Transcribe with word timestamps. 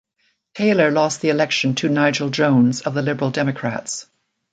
Taylor 0.55 0.89
lost 0.89 1.21
the 1.21 1.29
election 1.29 1.75
to 1.75 1.87
Nigel 1.87 2.29
Jones 2.31 2.81
of 2.81 2.95
the 2.95 3.03
Liberal 3.03 3.29
Democrats. 3.29 4.07